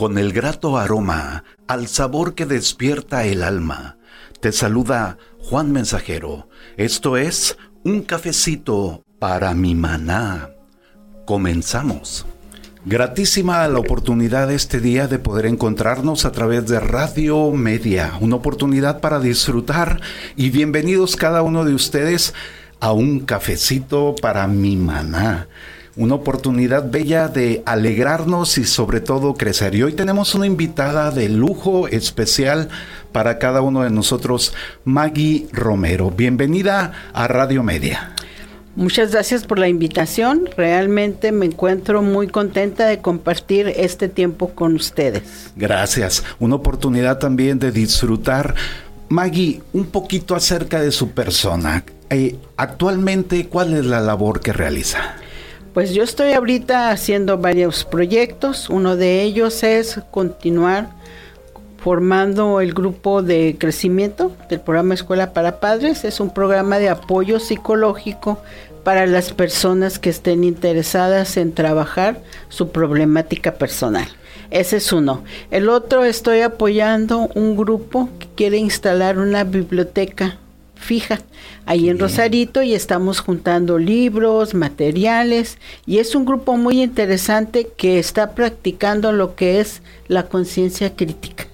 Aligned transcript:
con 0.00 0.16
el 0.16 0.32
grato 0.32 0.78
aroma 0.78 1.44
al 1.68 1.86
sabor 1.86 2.34
que 2.34 2.46
despierta 2.46 3.26
el 3.26 3.42
alma. 3.42 3.98
Te 4.40 4.50
saluda 4.50 5.18
Juan 5.40 5.72
Mensajero. 5.72 6.48
Esto 6.78 7.18
es 7.18 7.58
un 7.84 8.00
cafecito 8.04 9.04
para 9.18 9.52
mi 9.52 9.74
maná. 9.74 10.52
Comenzamos. 11.26 12.24
Gratísima 12.86 13.68
la 13.68 13.78
oportunidad 13.78 14.50
este 14.50 14.80
día 14.80 15.06
de 15.06 15.18
poder 15.18 15.44
encontrarnos 15.44 16.24
a 16.24 16.32
través 16.32 16.66
de 16.66 16.80
Radio 16.80 17.50
Media, 17.50 18.14
una 18.22 18.36
oportunidad 18.36 19.00
para 19.00 19.20
disfrutar 19.20 20.00
y 20.34 20.48
bienvenidos 20.48 21.14
cada 21.14 21.42
uno 21.42 21.66
de 21.66 21.74
ustedes 21.74 22.32
a 22.80 22.92
un 22.92 23.20
cafecito 23.20 24.14
para 24.22 24.46
mi 24.46 24.76
maná 24.76 25.48
una 25.96 26.14
oportunidad 26.14 26.90
bella 26.90 27.28
de 27.28 27.62
alegrarnos 27.66 28.58
y 28.58 28.64
sobre 28.64 29.00
todo 29.00 29.34
crecer. 29.34 29.74
Y 29.74 29.82
hoy 29.82 29.92
tenemos 29.92 30.34
una 30.34 30.46
invitada 30.46 31.10
de 31.10 31.28
lujo 31.28 31.88
especial 31.88 32.68
para 33.12 33.38
cada 33.38 33.60
uno 33.60 33.82
de 33.82 33.90
nosotros, 33.90 34.54
Maggie 34.84 35.48
Romero. 35.52 36.10
Bienvenida 36.10 36.92
a 37.12 37.28
Radio 37.28 37.62
Media. 37.62 38.14
Muchas 38.76 39.10
gracias 39.10 39.44
por 39.44 39.58
la 39.58 39.68
invitación. 39.68 40.48
Realmente 40.56 41.32
me 41.32 41.46
encuentro 41.46 42.02
muy 42.02 42.28
contenta 42.28 42.86
de 42.86 43.00
compartir 43.00 43.72
este 43.76 44.08
tiempo 44.08 44.50
con 44.54 44.76
ustedes. 44.76 45.50
Gracias. 45.56 46.22
Una 46.38 46.54
oportunidad 46.54 47.18
también 47.18 47.58
de 47.58 47.72
disfrutar. 47.72 48.54
Maggie, 49.08 49.60
un 49.72 49.86
poquito 49.86 50.36
acerca 50.36 50.80
de 50.80 50.92
su 50.92 51.10
persona. 51.10 51.84
Eh, 52.10 52.36
actualmente, 52.56 53.48
¿cuál 53.48 53.74
es 53.74 53.84
la 53.84 54.00
labor 54.00 54.40
que 54.40 54.52
realiza? 54.52 55.16
Pues 55.74 55.94
yo 55.94 56.02
estoy 56.02 56.32
ahorita 56.32 56.90
haciendo 56.90 57.38
varios 57.38 57.84
proyectos. 57.84 58.68
Uno 58.68 58.96
de 58.96 59.22
ellos 59.22 59.62
es 59.62 60.00
continuar 60.10 60.90
formando 61.78 62.60
el 62.60 62.74
grupo 62.74 63.22
de 63.22 63.56
crecimiento 63.56 64.32
del 64.48 64.60
programa 64.60 64.94
Escuela 64.94 65.32
para 65.32 65.60
Padres. 65.60 66.04
Es 66.04 66.18
un 66.18 66.34
programa 66.34 66.80
de 66.80 66.88
apoyo 66.88 67.38
psicológico 67.38 68.40
para 68.82 69.06
las 69.06 69.32
personas 69.32 70.00
que 70.00 70.10
estén 70.10 70.42
interesadas 70.42 71.36
en 71.36 71.52
trabajar 71.52 72.20
su 72.48 72.70
problemática 72.70 73.54
personal. 73.54 74.08
Ese 74.50 74.78
es 74.78 74.92
uno. 74.92 75.22
El 75.52 75.68
otro 75.68 76.04
estoy 76.04 76.40
apoyando 76.40 77.30
un 77.36 77.56
grupo 77.56 78.08
que 78.18 78.26
quiere 78.34 78.56
instalar 78.56 79.18
una 79.18 79.44
biblioteca 79.44 80.38
fija 80.80 81.20
ahí 81.66 81.88
en 81.88 81.98
Rosarito 81.98 82.62
y 82.62 82.74
estamos 82.74 83.20
juntando 83.20 83.78
libros, 83.78 84.54
materiales 84.54 85.58
y 85.86 85.98
es 85.98 86.14
un 86.14 86.24
grupo 86.24 86.56
muy 86.56 86.82
interesante 86.82 87.68
que 87.76 87.98
está 87.98 88.34
practicando 88.34 89.12
lo 89.12 89.36
que 89.36 89.60
es 89.60 89.82
la 90.08 90.26
conciencia 90.26 90.96
crítica 90.96 91.46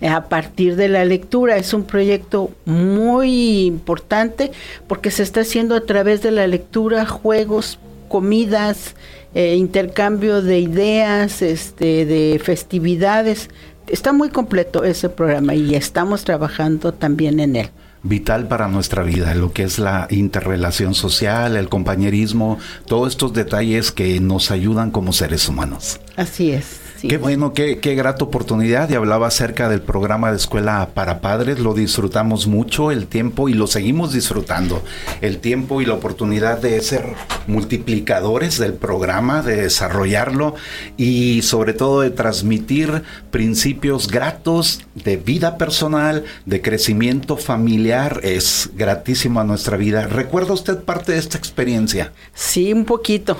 a 0.00 0.28
partir 0.28 0.76
de 0.76 0.88
la 0.88 1.04
lectura. 1.04 1.56
Es 1.56 1.74
un 1.74 1.84
proyecto 1.84 2.50
muy 2.64 3.66
importante 3.66 4.52
porque 4.86 5.10
se 5.10 5.24
está 5.24 5.40
haciendo 5.40 5.74
a 5.74 5.84
través 5.84 6.22
de 6.22 6.30
la 6.30 6.46
lectura, 6.46 7.04
juegos, 7.04 7.80
comidas, 8.08 8.94
eh, 9.34 9.56
intercambio 9.56 10.40
de 10.40 10.60
ideas, 10.60 11.42
este, 11.42 12.06
de 12.06 12.40
festividades. 12.42 13.50
Está 13.88 14.12
muy 14.12 14.30
completo 14.30 14.84
ese 14.84 15.08
programa 15.08 15.54
y 15.54 15.74
estamos 15.74 16.22
trabajando 16.22 16.94
también 16.94 17.40
en 17.40 17.56
él 17.56 17.70
vital 18.02 18.48
para 18.48 18.68
nuestra 18.68 19.02
vida, 19.02 19.34
lo 19.34 19.52
que 19.52 19.64
es 19.64 19.78
la 19.78 20.06
interrelación 20.10 20.94
social, 20.94 21.56
el 21.56 21.68
compañerismo, 21.68 22.58
todos 22.86 23.10
estos 23.10 23.32
detalles 23.32 23.92
que 23.92 24.20
nos 24.20 24.50
ayudan 24.50 24.90
como 24.90 25.12
seres 25.12 25.48
humanos. 25.48 26.00
Así 26.16 26.50
es. 26.50 26.87
Qué 27.00 27.16
bueno, 27.16 27.52
qué, 27.52 27.78
qué 27.78 27.94
grata 27.94 28.24
oportunidad. 28.24 28.90
Y 28.90 28.94
hablaba 28.94 29.28
acerca 29.28 29.68
del 29.68 29.80
programa 29.80 30.30
de 30.30 30.36
escuela 30.36 30.88
para 30.94 31.20
padres. 31.20 31.60
Lo 31.60 31.74
disfrutamos 31.74 32.46
mucho 32.46 32.90
el 32.90 33.06
tiempo 33.06 33.48
y 33.48 33.54
lo 33.54 33.68
seguimos 33.68 34.12
disfrutando. 34.12 34.82
El 35.20 35.38
tiempo 35.38 35.80
y 35.80 35.86
la 35.86 35.94
oportunidad 35.94 36.58
de 36.58 36.80
ser 36.80 37.04
multiplicadores 37.46 38.58
del 38.58 38.74
programa, 38.74 39.42
de 39.42 39.56
desarrollarlo 39.62 40.56
y 40.96 41.42
sobre 41.42 41.72
todo 41.72 42.00
de 42.00 42.10
transmitir 42.10 43.02
principios 43.30 44.08
gratos 44.08 44.80
de 44.94 45.16
vida 45.16 45.56
personal, 45.56 46.24
de 46.46 46.62
crecimiento 46.62 47.36
familiar. 47.36 48.20
Es 48.24 48.70
gratísimo 48.74 49.40
a 49.40 49.44
nuestra 49.44 49.76
vida. 49.76 50.06
¿Recuerda 50.06 50.52
usted 50.52 50.78
parte 50.78 51.12
de 51.12 51.18
esta 51.18 51.38
experiencia? 51.38 52.12
Sí, 52.34 52.72
un 52.72 52.84
poquito. 52.84 53.36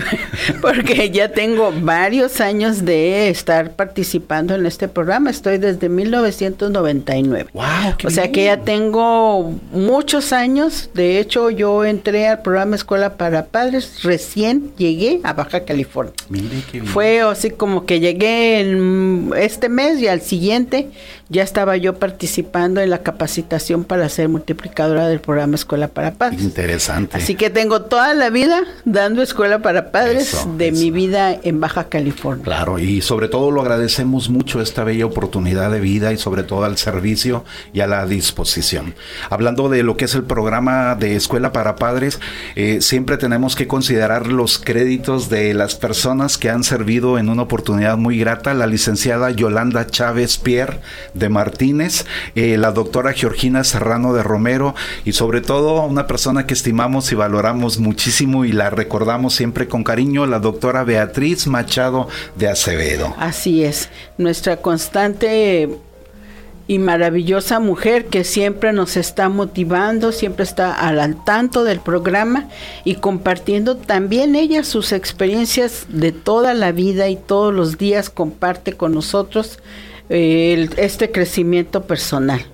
Porque 0.62 1.10
ya 1.10 1.32
tengo 1.32 1.72
varios 1.72 2.40
años 2.40 2.84
de 2.84 2.93
estar 2.94 3.72
participando 3.72 4.54
en 4.54 4.66
este 4.66 4.88
programa. 4.88 5.30
Estoy 5.30 5.58
desde 5.58 5.88
1999. 5.88 7.50
Wow, 7.52 7.64
o 8.04 8.10
sea 8.10 8.30
que 8.30 8.44
ya 8.44 8.58
tengo 8.58 9.52
muchos 9.72 10.32
años. 10.32 10.90
De 10.94 11.18
hecho, 11.18 11.50
yo 11.50 11.84
entré 11.84 12.28
al 12.28 12.42
programa 12.42 12.76
Escuela 12.76 13.16
para 13.16 13.46
Padres 13.46 14.02
recién 14.02 14.72
llegué 14.76 15.20
a 15.22 15.32
Baja 15.32 15.64
California. 15.64 16.14
Mire 16.28 16.62
qué 16.70 16.80
bien. 16.80 16.92
Fue 16.92 17.20
así 17.20 17.50
como 17.50 17.86
que 17.86 18.00
llegué 18.00 18.60
en 18.60 19.30
este 19.36 19.68
mes 19.68 20.00
y 20.00 20.08
al 20.08 20.20
siguiente 20.20 20.90
ya 21.28 21.42
estaba 21.42 21.76
yo 21.76 21.94
participando 21.94 22.80
en 22.80 22.90
la 22.90 22.98
capacitación 22.98 23.84
para 23.84 24.08
ser 24.08 24.28
multiplicadora 24.28 25.08
del 25.08 25.20
programa 25.20 25.54
Escuela 25.54 25.88
para 25.88 26.12
Padres. 26.12 26.42
Interesante. 26.42 27.16
Así 27.16 27.34
que 27.34 27.50
tengo 27.50 27.82
toda 27.82 28.12
la 28.14 28.30
vida 28.30 28.62
dando 28.84 29.22
Escuela 29.22 29.60
para 29.60 29.90
Padres 29.90 30.46
de 30.58 30.72
mi 30.72 30.90
vida 30.90 31.38
en 31.42 31.60
Baja 31.60 31.84
California. 31.84 32.44
Claro, 32.44 32.78
y 32.78 33.00
sobre 33.00 33.28
todo 33.28 33.50
lo 33.50 33.62
agradecemos 33.62 34.28
mucho 34.28 34.60
esta 34.60 34.84
bella 34.84 35.06
oportunidad 35.06 35.70
de 35.70 35.80
vida 35.80 36.12
y 36.12 36.18
sobre 36.18 36.42
todo 36.42 36.64
al 36.64 36.76
servicio 36.76 37.44
y 37.72 37.80
a 37.80 37.86
la 37.86 38.06
disposición. 38.06 38.94
Hablando 39.30 39.68
de 39.68 39.82
lo 39.82 39.96
que 39.96 40.04
es 40.04 40.14
el 40.14 40.24
programa 40.24 40.94
de 40.94 41.16
Escuela 41.16 41.52
para 41.52 41.76
Padres, 41.76 42.20
eh, 42.54 42.78
siempre 42.80 43.16
tenemos 43.16 43.56
que 43.56 43.66
considerar 43.66 44.26
los 44.26 44.58
créditos 44.58 45.30
de 45.30 45.54
las 45.54 45.74
personas 45.74 46.36
que 46.36 46.50
han 46.50 46.64
servido 46.64 47.18
en 47.18 47.28
una 47.28 47.42
oportunidad 47.42 47.96
muy 47.96 48.18
grata, 48.18 48.52
la 48.52 48.66
licenciada 48.66 49.30
Yolanda 49.30 49.86
Chávez 49.86 50.36
Pierre 50.36 50.80
de 51.14 51.28
Martínez, 51.28 52.06
eh, 52.34 52.56
la 52.58 52.72
doctora 52.72 53.12
Georgina 53.12 53.64
Serrano 53.64 54.12
de 54.12 54.22
Romero 54.22 54.74
y 55.04 55.12
sobre 55.12 55.40
todo 55.40 55.82
una 55.82 56.06
persona 56.06 56.46
que 56.46 56.54
estimamos 56.54 57.10
y 57.12 57.14
valoramos 57.14 57.78
muchísimo 57.78 58.44
y 58.44 58.52
la 58.52 58.70
recordamos 58.70 59.34
siempre 59.34 59.68
con 59.68 59.84
cariño, 59.84 60.26
la 60.26 60.40
doctora 60.40 60.84
Beatriz 60.84 61.46
Machado 61.46 62.08
de 62.36 62.48
Acevedo. 62.48 63.14
Así 63.18 63.64
es, 63.64 63.88
nuestra 64.18 64.58
constante 64.58 65.68
y 66.66 66.78
maravillosa 66.78 67.60
mujer 67.60 68.06
que 68.06 68.24
siempre 68.24 68.72
nos 68.72 68.96
está 68.96 69.28
motivando, 69.28 70.12
siempre 70.12 70.44
está 70.44 70.72
al 70.72 71.22
tanto 71.24 71.62
del 71.62 71.80
programa 71.80 72.48
y 72.84 72.96
compartiendo 72.96 73.76
también 73.76 74.34
ella 74.34 74.64
sus 74.64 74.92
experiencias 74.92 75.86
de 75.88 76.12
toda 76.12 76.54
la 76.54 76.72
vida 76.72 77.08
y 77.08 77.16
todos 77.16 77.52
los 77.52 77.76
días 77.76 78.08
comparte 78.08 78.72
con 78.72 78.94
nosotros 78.94 79.58
este 80.08 81.10
crecimiento 81.10 81.84
personal. 81.84 82.44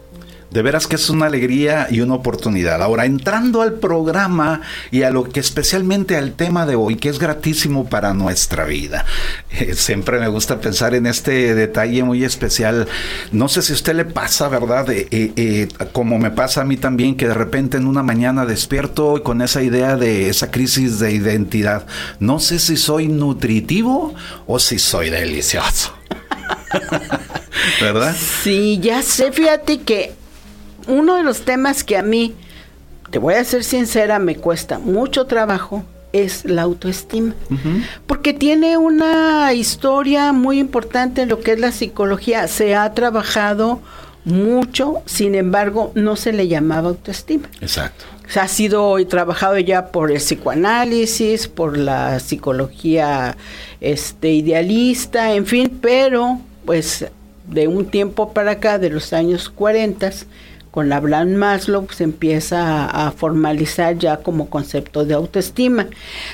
De 0.50 0.62
veras 0.62 0.88
que 0.88 0.96
es 0.96 1.08
una 1.10 1.26
alegría 1.26 1.86
y 1.90 2.00
una 2.00 2.14
oportunidad. 2.14 2.82
Ahora, 2.82 3.04
entrando 3.04 3.62
al 3.62 3.74
programa 3.74 4.62
y 4.90 5.04
a 5.04 5.10
lo 5.10 5.22
que 5.22 5.38
especialmente 5.38 6.16
al 6.16 6.32
tema 6.32 6.66
de 6.66 6.74
hoy, 6.74 6.96
que 6.96 7.08
es 7.08 7.20
gratísimo 7.20 7.88
para 7.88 8.14
nuestra 8.14 8.64
vida. 8.64 9.04
Eh, 9.52 9.74
siempre 9.74 10.18
me 10.18 10.26
gusta 10.26 10.60
pensar 10.60 10.94
en 10.94 11.06
este 11.06 11.54
detalle 11.54 12.02
muy 12.02 12.24
especial. 12.24 12.88
No 13.30 13.48
sé 13.48 13.62
si 13.62 13.72
a 13.72 13.76
usted 13.76 13.94
le 13.94 14.04
pasa, 14.04 14.48
¿verdad? 14.48 14.90
Eh, 14.90 15.06
eh, 15.12 15.68
como 15.92 16.18
me 16.18 16.32
pasa 16.32 16.62
a 16.62 16.64
mí 16.64 16.76
también, 16.76 17.16
que 17.16 17.28
de 17.28 17.34
repente 17.34 17.76
en 17.76 17.86
una 17.86 18.02
mañana 18.02 18.44
despierto 18.44 19.22
con 19.22 19.42
esa 19.42 19.62
idea 19.62 19.96
de 19.96 20.30
esa 20.30 20.50
crisis 20.50 20.98
de 20.98 21.12
identidad. 21.12 21.86
No 22.18 22.40
sé 22.40 22.58
si 22.58 22.76
soy 22.76 23.06
nutritivo 23.06 24.14
o 24.48 24.58
si 24.58 24.80
soy 24.80 25.10
delicioso. 25.10 25.94
¿Verdad? 27.80 28.14
Sí, 28.16 28.78
ya 28.80 29.02
sé, 29.02 29.32
fíjate 29.32 29.80
que 29.80 30.12
uno 30.86 31.16
de 31.16 31.22
los 31.22 31.42
temas 31.42 31.82
que 31.82 31.96
a 31.96 32.02
mí, 32.02 32.34
te 33.10 33.18
voy 33.18 33.34
a 33.34 33.44
ser 33.44 33.64
sincera, 33.64 34.18
me 34.18 34.36
cuesta 34.36 34.78
mucho 34.78 35.26
trabajo 35.26 35.84
es 36.12 36.44
la 36.44 36.62
autoestima, 36.62 37.34
porque 38.06 38.32
tiene 38.34 38.76
una 38.76 39.52
historia 39.52 40.32
muy 40.32 40.58
importante 40.58 41.22
en 41.22 41.28
lo 41.28 41.40
que 41.40 41.52
es 41.52 41.60
la 41.60 41.72
psicología. 41.72 42.48
Se 42.48 42.74
ha 42.74 42.92
trabajado 42.94 43.80
mucho, 44.24 45.02
sin 45.06 45.34
embargo, 45.34 45.92
no 45.94 46.16
se 46.16 46.32
le 46.32 46.48
llamaba 46.48 46.88
autoestima. 46.88 47.48
Exacto. 47.60 48.04
Se 48.28 48.40
ha 48.40 48.48
sido 48.48 48.96
trabajado 49.06 49.58
ya 49.58 49.86
por 49.86 50.10
el 50.10 50.18
psicoanálisis, 50.18 51.48
por 51.48 51.76
la 51.76 52.20
psicología 52.20 53.36
este, 53.80 54.30
idealista, 54.30 55.32
en 55.34 55.46
fin, 55.46 55.78
pero 55.80 56.40
pues 56.64 57.06
de 57.50 57.68
un 57.68 57.86
tiempo 57.86 58.32
para 58.32 58.52
acá, 58.52 58.78
de 58.78 58.90
los 58.90 59.12
años 59.12 59.48
40, 59.50 60.10
con 60.70 60.92
Abraham 60.92 61.34
Maslow 61.34 61.88
se 61.90 62.04
empieza 62.04 62.86
a, 62.86 63.10
formalizar 63.10 63.98
ya 63.98 64.18
como 64.18 64.48
concepto 64.48 65.04
de 65.04 65.14
autoestima. 65.14 65.88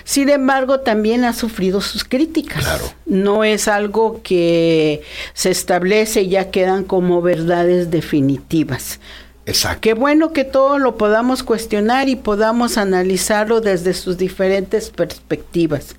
Sin 0.04 0.28
embargo, 0.28 0.80
también 0.80 1.24
ha 1.24 1.32
sufrido 1.32 1.80
sus 1.80 2.04
críticas. 2.04 2.66
No 3.06 3.44
es 3.44 3.66
algo 3.66 4.20
que 4.22 5.02
se 5.32 5.50
establece 5.50 6.22
y 6.22 6.30
ya 6.30 6.50
quedan 6.50 6.84
como 6.84 7.22
verdades 7.22 7.90
definitivas. 7.90 9.00
Exacto. 9.46 9.80
Qué 9.80 9.94
bueno 9.94 10.32
que 10.32 10.44
todo 10.44 10.78
lo 10.78 10.96
podamos 10.96 11.42
cuestionar 11.42 12.08
y 12.08 12.16
podamos 12.16 12.76
analizarlo 12.76 13.60
desde 13.60 13.94
sus 13.94 14.18
diferentes 14.18 14.90
perspectivas. 14.90 15.96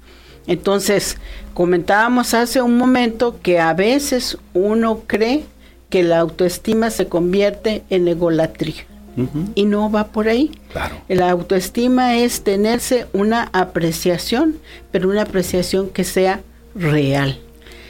Entonces, 0.48 1.18
comentábamos 1.54 2.34
hace 2.34 2.62
un 2.62 2.78
momento 2.78 3.40
que 3.42 3.60
a 3.60 3.74
veces 3.74 4.38
uno 4.54 5.04
cree 5.06 5.44
que 5.90 6.04
la 6.04 6.20
autoestima 6.20 6.90
se 6.90 7.08
convierte 7.08 7.84
en 7.90 8.08
egolatría. 8.08 8.86
Y 9.56 9.66
no 9.66 9.90
va 9.90 10.10
por 10.10 10.28
ahí. 10.28 10.52
La 11.08 11.32
autoestima 11.32 12.18
es 12.18 12.44
tenerse 12.44 13.08
una 13.14 13.50
apreciación, 13.52 14.60
pero 14.92 15.10
una 15.10 15.24
apreciación 15.24 15.90
que 15.90 16.04
sea 16.04 16.42
real. 16.76 17.40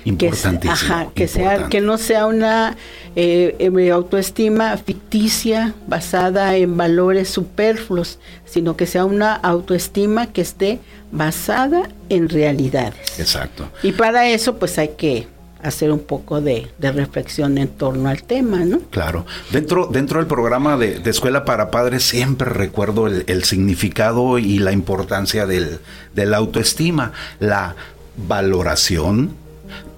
Importantísimo. 0.06 1.12
Que, 1.14 1.28
sea, 1.28 1.68
que 1.70 1.82
no 1.82 1.98
sea 1.98 2.26
una 2.26 2.76
eh, 3.16 3.56
eh, 3.60 3.92
autoestima 3.92 4.78
ficticia 4.78 5.74
basada 5.88 6.56
en 6.56 6.78
valores 6.78 7.30
superfluos, 7.30 8.20
sino 8.46 8.78
que 8.78 8.86
sea 8.86 9.06
una 9.06 9.34
autoestima 9.34 10.28
que 10.28 10.42
esté 10.42 10.80
basada 11.12 11.90
en 12.10 12.30
realidades. 12.30 13.20
Exacto. 13.20 13.70
Y 13.84 13.92
para 13.94 14.28
eso, 14.28 14.58
pues 14.58 14.78
hay 14.78 14.90
que 14.98 15.28
hacer 15.62 15.92
un 15.92 16.00
poco 16.00 16.42
de, 16.42 16.68
reflexión 16.80 17.58
en 17.58 17.68
torno 17.68 18.10
al 18.10 18.24
tema, 18.24 18.60
¿no? 18.60 18.80
Claro. 18.92 19.26
Dentro, 19.52 19.88
dentro 19.88 20.20
del 20.20 20.28
programa 20.28 20.78
de, 20.78 21.02
Escuela 21.06 21.46
para 21.46 21.72
Padres 21.72 22.04
siempre 22.04 22.50
recuerdo 22.50 23.08
el, 23.08 23.44
significado 23.44 24.38
y 24.38 24.60
la 24.60 24.72
importancia 24.72 25.46
del, 25.46 25.80
de 26.14 26.26
la 26.26 26.38
autoestima, 26.38 27.14
la 27.40 27.76
valoración, 28.16 29.36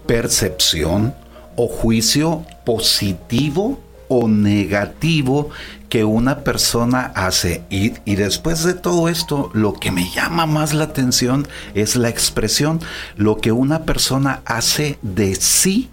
percepción 0.09 1.13
o 1.55 1.67
juicio 1.67 2.43
positivo 2.65 3.79
o 4.07 4.27
negativo 4.27 5.51
que 5.87 6.03
una 6.03 6.39
persona 6.39 7.11
hace. 7.13 7.61
Y, 7.69 7.93
y, 8.05 8.15
después 8.15 8.63
de 8.63 8.73
todo 8.73 9.07
esto, 9.07 9.51
lo 9.53 9.73
que 9.73 9.91
me 9.91 10.09
llama 10.09 10.47
más 10.47 10.73
la 10.73 10.85
atención 10.85 11.47
es 11.75 11.95
la 11.95 12.09
expresión, 12.09 12.79
lo 13.17 13.37
que 13.37 13.51
una 13.51 13.83
persona 13.83 14.41
hace 14.45 14.97
de 15.03 15.35
sí 15.35 15.89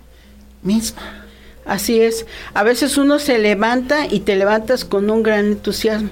misma. 0.63 1.27
Así 1.67 2.01
es. 2.01 2.25
A 2.55 2.63
veces 2.63 2.97
uno 2.97 3.19
se 3.19 3.39
levanta 3.39 4.07
y 4.07 4.21
te 4.21 4.37
levantas 4.37 4.87
con 4.87 5.11
un 5.11 5.23
gran 5.23 5.45
entusiasmo. 5.45 6.09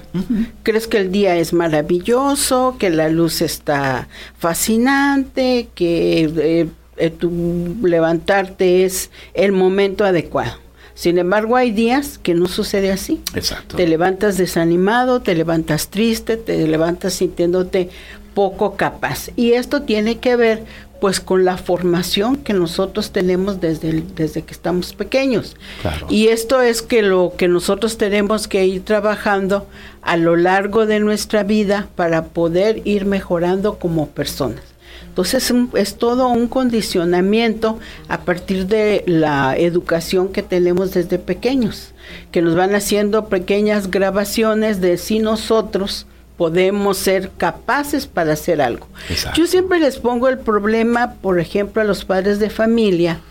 Crees 0.61 0.87
que 0.87 0.97
el 0.97 1.11
día 1.11 1.37
es 1.37 1.53
maravilloso, 1.53 2.75
que 2.77 2.91
la 2.91 3.09
luz 3.09 3.41
está 3.41 4.09
fascinante, 4.37 5.69
que 5.73 6.31
eh, 6.37 6.67
eh, 6.97 7.09
tu 7.09 7.75
levantarte 7.83 8.85
es 8.85 9.11
el 9.33 9.51
momento 9.51 10.05
adecuado. 10.05 10.53
Sin 10.93 11.17
embargo, 11.17 11.57
hay 11.57 11.71
días 11.71 12.17
que 12.17 12.33
no 12.33 12.47
sucede 12.47 12.91
así. 12.91 13.21
Exacto. 13.35 13.75
Te 13.75 13.85
levantas 13.85 14.37
desanimado, 14.37 15.21
te 15.21 15.35
levantas 15.35 15.89
triste, 15.89 16.37
te 16.37 16.65
levantas 16.67 17.15
sintiéndote 17.15 17.89
poco 18.33 18.75
capaz. 18.75 19.29
Y 19.35 19.53
esto 19.53 19.81
tiene 19.81 20.19
que 20.19 20.37
ver 20.37 20.63
pues 21.01 21.19
con 21.19 21.43
la 21.43 21.57
formación 21.57 22.37
que 22.37 22.53
nosotros 22.53 23.11
tenemos 23.11 23.59
desde, 23.59 24.03
desde 24.15 24.43
que 24.43 24.53
estamos 24.53 24.93
pequeños. 24.93 25.57
Claro. 25.81 26.07
Y 26.09 26.27
esto 26.27 26.61
es 26.61 26.81
que 26.81 27.01
lo 27.01 27.33
que 27.37 27.49
nosotros 27.49 27.97
tenemos 27.97 28.47
que 28.47 28.65
ir 28.65 28.83
trabajando 28.85 29.67
a 30.01 30.15
lo 30.15 30.37
largo 30.37 30.85
de 30.85 31.01
nuestra 31.01 31.43
vida 31.43 31.89
para 31.95 32.25
poder 32.25 32.81
ir 32.85 33.05
mejorando 33.05 33.77
como 33.77 34.07
personas. 34.07 34.74
Entonces 35.07 35.53
es 35.75 35.95
todo 35.95 36.27
un 36.27 36.47
condicionamiento 36.47 37.79
a 38.09 38.21
partir 38.21 38.67
de 38.67 39.03
la 39.07 39.55
educación 39.57 40.29
que 40.29 40.43
tenemos 40.43 40.93
desde 40.93 41.19
pequeños, 41.19 41.93
que 42.31 42.41
nos 42.41 42.55
van 42.55 42.75
haciendo 42.75 43.29
pequeñas 43.29 43.89
grabaciones 43.89 44.81
de 44.81 44.97
si 44.97 45.19
nosotros 45.19 46.05
podemos 46.37 46.97
ser 46.97 47.31
capaces 47.37 48.07
para 48.07 48.33
hacer 48.33 48.61
algo. 48.61 48.87
Yo 49.35 49.47
siempre 49.47 49.79
les 49.79 49.99
pongo 49.99 50.27
el 50.27 50.37
problema, 50.37 51.13
por 51.21 51.39
ejemplo, 51.39 51.81
a 51.81 51.85
los 51.85 52.03
padres 52.03 52.39
de 52.39 52.49
familia, 52.49 53.21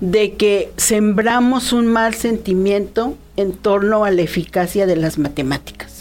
de 0.00 0.34
que 0.34 0.72
sembramos 0.76 1.72
un 1.72 1.86
mal 1.86 2.14
sentimiento 2.14 3.16
en 3.36 3.52
torno 3.52 4.04
a 4.04 4.10
la 4.10 4.22
eficacia 4.22 4.86
de 4.86 4.96
las 4.96 5.18
matemáticas. 5.18 5.99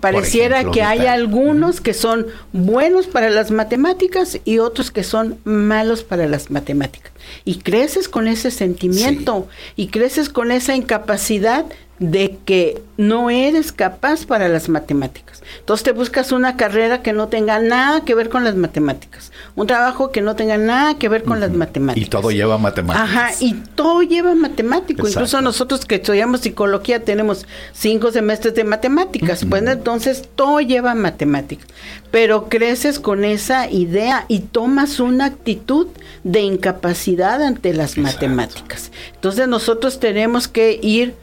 Pareciera 0.00 0.70
que 0.70 0.82
hay 0.82 1.06
algunos 1.06 1.80
que 1.80 1.94
son 1.94 2.26
buenos 2.52 3.06
para 3.06 3.30
las 3.30 3.50
matemáticas 3.50 4.38
y 4.44 4.58
otros 4.58 4.90
que 4.90 5.02
son 5.02 5.38
malos 5.44 6.02
para 6.02 6.26
las 6.26 6.50
matemáticas. 6.50 7.12
Y 7.44 7.56
creces 7.56 8.08
con 8.08 8.28
ese 8.28 8.50
sentimiento 8.50 9.48
y 9.74 9.88
creces 9.88 10.28
con 10.28 10.52
esa 10.52 10.76
incapacidad 10.76 11.64
de 11.98 12.36
que 12.44 12.82
no 12.98 13.30
eres 13.30 13.72
capaz 13.72 14.26
para 14.26 14.48
las 14.48 14.68
matemáticas. 14.68 15.42
Entonces 15.58 15.84
te 15.84 15.92
buscas 15.92 16.32
una 16.32 16.56
carrera 16.56 17.02
que 17.02 17.12
no 17.12 17.28
tenga 17.28 17.58
nada 17.58 18.04
que 18.04 18.14
ver 18.14 18.28
con 18.28 18.44
las 18.44 18.54
matemáticas, 18.54 19.32
un 19.54 19.66
trabajo 19.66 20.10
que 20.10 20.20
no 20.20 20.36
tenga 20.36 20.58
nada 20.58 20.98
que 20.98 21.08
ver 21.08 21.24
con 21.24 21.40
las 21.40 21.52
matemáticas. 21.52 22.06
Y 22.06 22.10
todo 22.10 22.30
lleva 22.30 22.58
matemáticas. 22.58 23.08
Ajá, 23.08 23.30
y 23.40 23.54
todo 23.74 24.02
lleva 24.02 24.34
matemático. 24.34 25.08
Incluso 25.08 25.40
nosotros 25.40 25.86
que 25.86 25.96
estudiamos 25.96 26.40
psicología 26.40 27.02
tenemos 27.04 27.46
cinco 27.72 28.10
semestres 28.10 28.54
de 28.54 28.64
matemáticas. 28.64 29.44
Pues 29.48 29.62
entonces 29.62 30.28
todo 30.34 30.60
lleva 30.60 30.94
matemáticas. 30.94 31.66
Pero 32.10 32.48
creces 32.48 32.98
con 32.98 33.24
esa 33.24 33.70
idea 33.70 34.26
y 34.28 34.40
tomas 34.40 35.00
una 35.00 35.26
actitud 35.26 35.88
de 36.24 36.40
incapacidad 36.40 37.42
ante 37.42 37.72
las 37.72 37.96
matemáticas. 37.96 38.90
Entonces 39.14 39.48
nosotros 39.48 40.00
tenemos 40.00 40.48
que 40.48 40.78
ir 40.82 41.14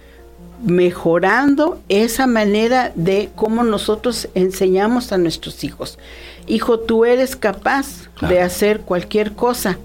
mejorando 0.63 1.81
esa 1.89 2.25
manera 2.25 2.91
de 2.95 3.29
cómo 3.35 3.63
nosotros 3.63 4.29
enseñamos 4.33 5.11
a 5.11 5.17
nuestros 5.17 5.63
hijos. 5.63 5.99
Hijo, 6.47 6.79
tú 6.79 7.05
eres 7.05 7.35
capaz 7.35 8.09
de 8.21 8.41
hacer 8.41 8.81
cualquier 8.81 9.33
cosa. 9.33 9.77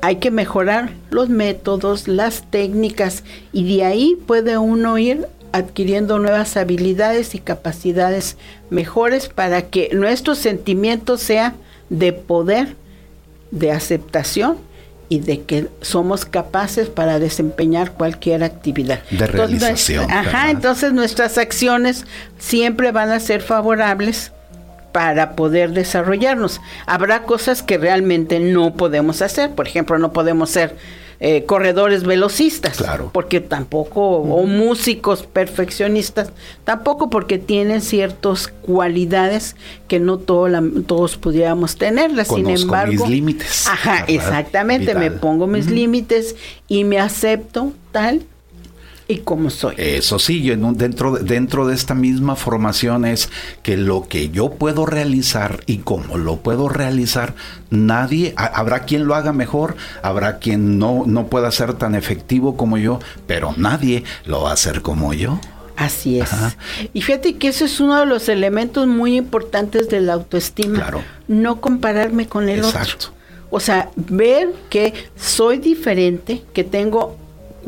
Hay 0.00 0.16
que 0.16 0.30
mejorar 0.30 0.92
los 1.10 1.28
métodos, 1.28 2.08
las 2.08 2.48
técnicas 2.50 3.24
y 3.52 3.76
de 3.76 3.84
ahí 3.84 4.16
puede 4.26 4.58
uno 4.58 4.98
ir 4.98 5.26
adquiriendo 5.52 6.18
nuevas 6.18 6.56
habilidades 6.56 7.34
y 7.34 7.38
capacidades 7.38 8.36
mejores 8.70 9.28
para 9.28 9.62
que 9.62 9.90
nuestro 9.92 10.34
sentimiento 10.34 11.16
sea 11.16 11.54
de 11.88 12.12
poder, 12.12 12.76
de 13.50 13.72
aceptación 13.72 14.67
y 15.08 15.20
de 15.20 15.42
que 15.42 15.68
somos 15.80 16.24
capaces 16.24 16.88
para 16.88 17.18
desempeñar 17.18 17.92
cualquier 17.92 18.44
actividad. 18.44 19.00
De 19.10 19.26
realización. 19.26 20.10
ajá, 20.10 20.50
entonces 20.50 20.92
nuestras 20.92 21.38
acciones 21.38 22.04
siempre 22.38 22.92
van 22.92 23.10
a 23.10 23.20
ser 23.20 23.40
favorables 23.40 24.32
para 24.92 25.36
poder 25.36 25.70
desarrollarnos. 25.72 26.60
Habrá 26.86 27.22
cosas 27.22 27.62
que 27.62 27.78
realmente 27.78 28.40
no 28.40 28.74
podemos 28.74 29.22
hacer, 29.22 29.54
por 29.54 29.66
ejemplo, 29.66 29.98
no 29.98 30.12
podemos 30.12 30.50
ser 30.50 30.76
eh, 31.20 31.44
corredores 31.46 32.04
velocistas, 32.04 32.76
claro. 32.76 33.10
porque 33.12 33.40
tampoco, 33.40 34.18
o 34.18 34.46
músicos 34.46 35.24
perfeccionistas, 35.24 36.30
tampoco 36.62 37.10
porque 37.10 37.38
tienen 37.38 37.80
ciertas 37.80 38.46
cualidades 38.48 39.56
que 39.88 39.98
no 39.98 40.18
todos 40.18 41.16
pudiéramos 41.16 41.76
tenerlas. 41.76 42.28
Sin 42.28 42.48
embargo, 42.48 42.92
mis 43.04 43.08
límites. 43.08 43.66
Ajá, 43.66 44.04
exactamente, 44.06 44.94
me 44.94 45.10
pongo 45.10 45.48
mis 45.48 45.68
límites 45.68 46.36
y 46.68 46.84
me 46.84 47.00
acepto 47.00 47.72
tal 47.90 48.22
y 49.08 49.18
como 49.18 49.48
soy. 49.48 49.74
Eso 49.78 50.18
sí, 50.18 50.42
yo 50.42 50.54
dentro, 50.74 51.16
dentro 51.16 51.66
de 51.66 51.74
esta 51.74 51.94
misma 51.94 52.36
formación 52.36 53.06
es 53.06 53.30
que 53.62 53.78
lo 53.78 54.06
que 54.06 54.28
yo 54.28 54.50
puedo 54.50 54.84
realizar 54.84 55.62
y 55.66 55.78
cómo 55.78 56.18
lo 56.18 56.36
puedo 56.36 56.68
realizar, 56.68 57.34
nadie, 57.70 58.34
habrá 58.36 58.80
quien 58.80 59.06
lo 59.06 59.14
haga 59.14 59.32
mejor, 59.32 59.76
habrá 60.02 60.38
quien 60.38 60.78
no, 60.78 61.04
no 61.06 61.26
pueda 61.28 61.50
ser 61.50 61.72
tan 61.72 61.94
efectivo 61.94 62.56
como 62.56 62.76
yo, 62.76 63.00
pero 63.26 63.54
nadie 63.56 64.04
lo 64.26 64.42
va 64.42 64.50
a 64.50 64.54
hacer 64.54 64.82
como 64.82 65.14
yo. 65.14 65.40
Así 65.74 66.20
es. 66.20 66.28
Y 66.92 67.02
fíjate 67.02 67.36
que 67.36 67.48
ese 67.48 67.64
es 67.64 67.80
uno 67.80 67.98
de 68.00 68.04
los 68.04 68.28
elementos 68.28 68.86
muy 68.88 69.16
importantes 69.16 69.88
de 69.88 70.00
la 70.00 70.14
autoestima. 70.14 70.74
Claro. 70.74 71.02
No 71.28 71.60
compararme 71.60 72.26
con 72.26 72.48
el 72.48 72.58
Exacto. 72.58 72.94
otro. 72.94 73.10
O 73.50 73.60
sea, 73.60 73.90
ver 73.96 74.50
que 74.68 74.92
soy 75.16 75.58
diferente, 75.58 76.42
que 76.52 76.64
tengo 76.64 77.16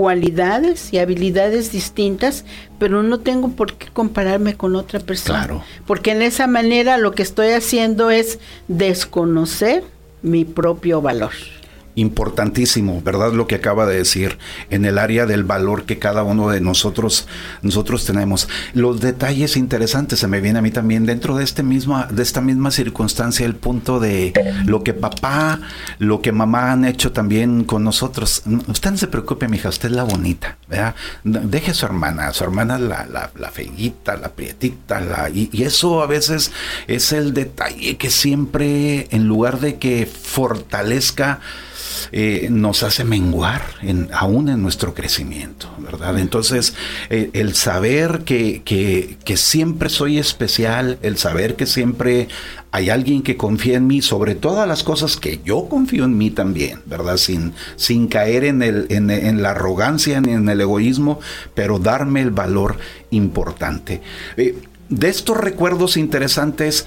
cualidades 0.01 0.95
y 0.95 0.99
habilidades 0.99 1.73
distintas, 1.73 2.47
pero 2.79 3.03
no 3.03 3.21
tengo 3.21 3.51
por 3.51 3.75
qué 3.75 3.89
compararme 3.93 4.57
con 4.57 4.75
otra 4.75 4.99
persona. 4.99 5.41
Claro. 5.41 5.63
Porque 5.87 6.13
en 6.13 6.23
esa 6.23 6.47
manera 6.47 6.97
lo 6.97 7.13
que 7.13 7.23
estoy 7.23 7.49
haciendo 7.49 8.09
es 8.09 8.39
desconocer 8.67 9.85
mi 10.23 10.47
propio 10.47 11.03
valor. 11.03 11.33
Importantísimo, 12.01 13.03
¿verdad? 13.03 13.33
Lo 13.33 13.47
que 13.47 13.55
acaba 13.55 13.87
de 13.87 13.97
decir 13.97 14.39
en 14.71 14.85
el 14.85 14.99
área 14.99 15.27
del 15.27 15.45
valor 15.45 15.85
que 15.85 15.99
cada 15.99 16.23
uno 16.23 16.49
de 16.49 16.61
nosotros 16.61 17.29
nosotros 17.63 18.05
tenemos. 18.05 18.49
Los 18.75 19.01
detalles 19.01 19.57
interesantes 19.57 20.19
se 20.19 20.27
me 20.27 20.41
viene 20.41 20.59
a 20.59 20.63
mí 20.63 20.71
también 20.71 21.07
dentro 21.07 21.37
de 21.37 21.45
este 21.45 21.63
mismo 21.63 22.05
de 22.11 22.23
esta 22.23 22.41
misma 22.41 22.71
circunstancia 22.71 23.45
el 23.47 23.55
punto 23.55 24.01
de 24.01 24.33
lo 24.65 24.83
que 24.83 24.95
papá, 24.95 25.61
lo 25.99 26.23
que 26.23 26.33
mamá 26.33 26.73
han 26.73 26.85
hecho 26.85 27.13
también 27.13 27.65
con 27.65 27.85
nosotros. 27.85 28.43
Usted 28.69 28.91
no 28.91 28.97
se 28.97 29.07
preocupe, 29.07 29.49
mija, 29.49 29.69
usted 29.69 29.91
es 29.91 29.95
la 29.95 30.05
bonita, 30.05 30.57
¿verdad? 30.69 30.95
Deje 31.25 31.73
a 31.73 31.75
su 31.75 31.87
hermana, 31.87 32.29
a 32.29 32.33
su 32.33 32.45
hermana 32.45 32.79
la 32.79 33.07
la, 33.07 33.31
la 33.37 33.51
la 34.17 34.29
prietita, 34.31 35.01
la 35.01 35.31
y, 35.31 35.51
y 35.53 35.65
eso 35.65 36.03
a 36.03 36.07
veces 36.07 36.51
es 36.87 37.13
el 37.13 37.35
detalle 37.35 37.97
que 37.97 38.11
siempre 38.11 39.09
en 39.11 39.27
lugar 39.27 39.61
de 39.61 39.79
que 39.79 40.07
fortalezca 40.07 41.41
eh, 42.13 42.49
nos 42.51 42.83
hace 42.83 43.05
menguar 43.05 43.63
en, 43.83 44.09
aún 44.13 44.49
en 44.49 44.63
nuestro 44.63 44.95
crecimiento, 44.95 45.69
¿verdad? 45.79 46.19
Entonces, 46.19 46.75
eh, 47.09 47.31
el 47.33 47.55
saber 47.55 48.21
que, 48.25 48.63
que, 48.65 49.37
siempre 49.37 49.89
soy 49.89 50.19
especial, 50.19 50.99
el 51.03 51.17
saber 51.17 51.57
que 51.57 51.67
siempre 51.67 52.29
hay 52.73 52.91
alguien 52.91 53.23
que 53.23 53.37
confía 53.37 53.77
en 53.77 53.87
mí 53.87 54.03
sobre 54.03 54.35
todas 54.35 54.69
las 54.69 54.83
cosas 54.83 55.17
que 55.17 55.41
yo 55.45 55.69
confío 55.69 56.05
en 56.05 56.19
mí 56.19 56.31
también, 56.31 56.81
¿verdad? 56.87 57.17
Sin, 57.17 57.55
sin 57.77 58.09
caer 58.09 58.45
en, 58.45 58.63
el, 58.63 58.87
en 58.91 59.43
la 59.43 59.51
arrogancia 59.51 60.21
ni 60.21 60.33
en 60.33 60.49
el 60.49 60.61
egoísmo, 60.61 61.21
pero 61.55 61.79
darme 61.79 62.21
el 62.21 62.31
valor 62.33 62.77
importante. 63.11 64.03
Eh, 64.37 64.57
de 64.91 65.09
estos 65.09 65.37
recuerdos 65.37 65.97
interesantes, 65.97 66.87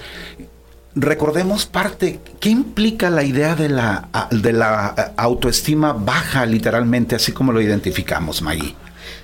recordemos 0.94 1.66
parte, 1.66 2.20
¿qué 2.40 2.50
implica 2.50 3.10
la 3.10 3.24
idea 3.24 3.54
de 3.54 3.68
la, 3.68 4.08
de 4.30 4.52
la 4.52 5.12
autoestima 5.16 5.92
baja 5.92 6.46
literalmente, 6.46 7.14
así 7.16 7.32
como 7.32 7.52
lo 7.52 7.60
identificamos, 7.60 8.42
Maggie? 8.42 8.74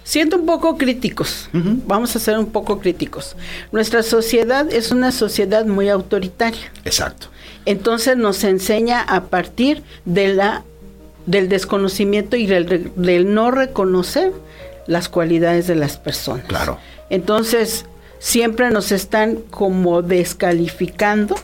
Siendo 0.02 0.36
un 0.36 0.46
poco 0.46 0.76
críticos, 0.76 1.48
uh 1.52 1.58
-huh. 1.58 1.80
vamos 1.86 2.16
a 2.16 2.18
ser 2.18 2.38
un 2.38 2.46
poco 2.46 2.80
críticos. 2.80 3.36
Nuestra 3.70 4.02
sociedad 4.02 4.66
es 4.72 4.90
una 4.90 5.12
sociedad 5.12 5.66
muy 5.66 5.88
autoritaria. 5.88 6.72
Exacto. 6.84 7.28
Entonces 7.66 8.16
nos 8.16 8.42
enseña 8.42 9.02
a 9.02 9.24
partir 9.24 9.84
de 10.04 10.34
la, 10.34 10.64
del 11.26 11.48
desconocimiento 11.48 12.36
y 12.36 12.46
del, 12.46 12.90
del 12.96 13.32
no 13.32 13.50
reconocer 13.50 14.32
las 14.86 15.08
cualidades 15.08 15.66
de 15.68 15.76
las 15.76 15.98
personas. 15.98 16.46
Claro. 16.46 16.78
Entonces, 17.10 17.84
siempre 18.18 18.70
nos 18.70 18.90
están 18.90 19.36
como 19.50 20.02
descalificando 20.02 21.36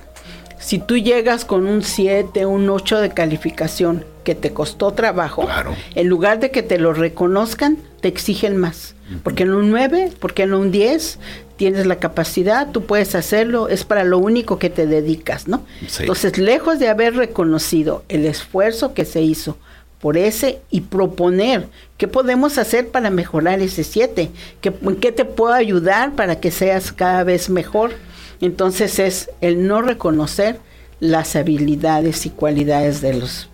si 0.59 0.79
tú 0.79 0.97
llegas 0.97 1.45
con 1.45 1.67
un 1.67 1.83
7, 1.83 2.47
un 2.47 2.69
8 2.69 3.01
de 3.01 3.11
calificación 3.11 4.05
que 4.25 4.35
te 4.35 4.53
costó 4.53 4.93
trabajo, 4.93 5.45
claro. 5.45 5.75
en 5.95 6.09
lugar 6.09 6.41
de 6.41 6.51
que 6.51 6.63
te 6.63 6.79
lo 6.79 6.93
reconozcan, 6.93 7.79
te 8.01 8.09
exigen 8.09 8.57
más. 8.57 8.95
Uh 9.09 9.15
-huh. 9.15 9.21
Porque 9.23 9.45
en 9.45 9.55
un 9.55 9.71
9, 9.71 10.13
porque 10.19 10.43
en 10.43 10.55
un 10.55 10.73
10, 10.73 11.19
tienes 11.57 11.87
la 11.87 11.97
capacidad, 11.97 12.71
tú 12.73 12.85
puedes 12.85 13.15
hacerlo, 13.15 13.69
es 13.69 13.85
para 13.85 14.05
lo 14.05 14.19
único 14.19 14.59
que 14.59 14.71
te 14.71 14.87
dedicas, 14.87 15.49
¿no? 15.49 15.65
Sí. 15.87 16.03
Entonces, 16.03 16.39
lejos 16.39 16.79
de 16.79 16.89
haber 16.89 17.15
reconocido 17.15 18.05
el 18.09 18.27
esfuerzo 18.27 18.95
que 18.95 19.05
se 19.05 19.23
hizo 19.23 19.57
por 20.01 20.17
ese 20.17 20.61
y 20.71 20.83
proponer 20.83 21.69
qué 21.97 22.07
podemos 22.07 22.59
hacer 22.59 22.89
para 22.89 23.11
mejorar 23.11 23.61
ese 23.61 23.85
7, 23.85 24.31
¿Qué, 24.61 24.73
qué 25.01 25.13
te 25.13 25.25
puedo 25.25 25.55
ayudar 25.55 26.13
para 26.15 26.39
que 26.41 26.51
seas 26.51 26.93
cada 26.93 27.25
vez 27.25 27.49
mejor. 27.49 27.93
Entonces 28.41 28.99
es 28.99 29.31
el 29.41 29.67
no 29.67 29.83
reconocer 29.83 30.59
las 31.01 31.37
habilidades 31.37 32.27
y 32.27 32.31
cualidades 32.31 33.01
de 33.01 33.15
los 33.15 33.49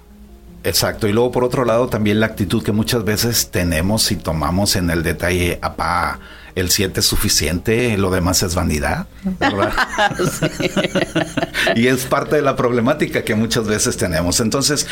Exacto, 0.64 1.08
y 1.08 1.12
luego 1.12 1.32
por 1.32 1.42
otro 1.42 1.64
lado 1.64 1.88
también 1.88 2.20
la 2.20 2.26
actitud 2.26 2.62
que 2.62 2.70
muchas 2.70 3.02
veces 3.02 3.50
tenemos 3.50 4.12
y 4.12 4.16
tomamos 4.16 4.76
en 4.76 4.90
el 4.90 5.02
detalle, 5.02 5.58
apá, 5.60 6.20
el 6.54 6.70
7 6.70 7.00
es 7.00 7.06
suficiente, 7.06 7.96
lo 7.96 8.10
demás 8.10 8.42
es 8.42 8.54
vanidad, 8.54 9.06
¿verdad? 9.38 9.72
y 11.76 11.86
es 11.86 12.04
parte 12.04 12.36
de 12.36 12.42
la 12.42 12.56
problemática 12.56 13.24
que 13.24 13.34
muchas 13.34 13.66
veces 13.66 13.96
tenemos. 13.96 14.40
Entonces, 14.40 14.86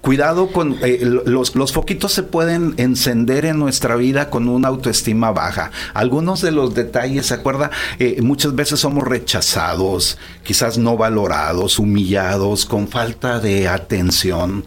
cuidado 0.00 0.48
con 0.48 0.76
eh, 0.82 1.00
los, 1.02 1.54
los 1.54 1.72
foquitos 1.72 2.12
se 2.12 2.22
pueden 2.22 2.74
encender 2.76 3.44
en 3.44 3.58
nuestra 3.58 3.96
vida 3.96 4.30
con 4.30 4.48
una 4.48 4.68
autoestima 4.68 5.32
baja. 5.32 5.70
Algunos 5.94 6.42
de 6.42 6.52
los 6.52 6.74
detalles, 6.74 7.26
¿se 7.26 7.34
acuerda? 7.34 7.70
Eh, 7.98 8.20
muchas 8.22 8.54
veces 8.54 8.80
somos 8.80 9.04
rechazados, 9.04 10.18
quizás 10.44 10.78
no 10.78 10.96
valorados, 10.96 11.78
humillados, 11.78 12.66
con 12.66 12.88
falta 12.88 13.40
de 13.40 13.68
atención 13.68 14.64